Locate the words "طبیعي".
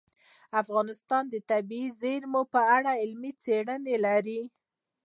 1.49-1.87